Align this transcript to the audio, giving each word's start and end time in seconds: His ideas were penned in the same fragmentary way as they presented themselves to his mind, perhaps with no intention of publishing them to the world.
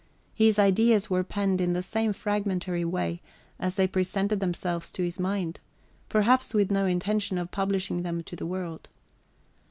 His 0.33 0.57
ideas 0.57 1.11
were 1.11 1.23
penned 1.23 1.61
in 1.61 1.73
the 1.73 1.83
same 1.83 2.11
fragmentary 2.11 2.83
way 2.83 3.21
as 3.59 3.75
they 3.75 3.85
presented 3.85 4.39
themselves 4.39 4.91
to 4.93 5.03
his 5.03 5.19
mind, 5.19 5.59
perhaps 6.09 6.55
with 6.55 6.71
no 6.71 6.87
intention 6.87 7.37
of 7.37 7.51
publishing 7.51 8.01
them 8.01 8.23
to 8.23 8.35
the 8.35 8.47
world. 8.47 8.89